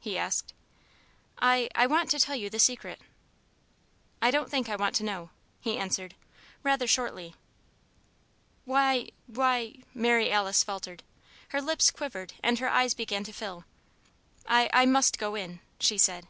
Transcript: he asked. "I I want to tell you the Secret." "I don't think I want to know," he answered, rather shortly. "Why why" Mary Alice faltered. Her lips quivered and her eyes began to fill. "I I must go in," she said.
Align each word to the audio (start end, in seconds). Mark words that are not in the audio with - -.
he 0.00 0.16
asked. 0.16 0.54
"I 1.38 1.68
I 1.74 1.86
want 1.86 2.08
to 2.12 2.18
tell 2.18 2.34
you 2.34 2.48
the 2.48 2.58
Secret." 2.58 2.98
"I 4.22 4.30
don't 4.30 4.48
think 4.50 4.70
I 4.70 4.76
want 4.76 4.94
to 4.94 5.04
know," 5.04 5.28
he 5.60 5.76
answered, 5.76 6.14
rather 6.62 6.86
shortly. 6.86 7.34
"Why 8.64 9.10
why" 9.26 9.74
Mary 9.92 10.30
Alice 10.32 10.64
faltered. 10.64 11.02
Her 11.48 11.60
lips 11.60 11.90
quivered 11.90 12.32
and 12.42 12.58
her 12.58 12.70
eyes 12.70 12.94
began 12.94 13.22
to 13.24 13.34
fill. 13.34 13.66
"I 14.48 14.70
I 14.72 14.86
must 14.86 15.18
go 15.18 15.34
in," 15.34 15.60
she 15.78 15.98
said. 15.98 16.26